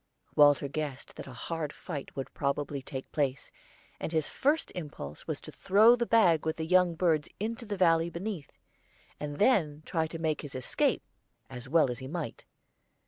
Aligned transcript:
Walter 0.35 0.67
guessed 0.67 1.15
that 1.15 1.27
a 1.27 1.33
hard 1.33 1.71
fight 1.71 2.15
would 2.15 2.33
probably 2.33 2.81
take 2.81 3.11
place, 3.11 3.51
and 3.99 4.11
his 4.11 4.27
first 4.27 4.71
impulse 4.73 5.27
was 5.27 5.39
to 5.41 5.51
throw 5.51 5.95
the 5.95 6.07
bag 6.07 6.43
with 6.43 6.57
the 6.57 6.65
young 6.65 6.95
birds 6.95 7.29
into 7.39 7.67
the 7.67 7.77
valley 7.77 8.09
beneath, 8.09 8.51
and 9.19 9.37
then 9.37 9.83
try 9.85 10.07
to 10.07 10.17
make 10.17 10.41
his 10.41 10.55
escape 10.55 11.03
as 11.51 11.69
well 11.69 11.91
as 11.91 11.99
he 11.99 12.07
might. 12.07 12.45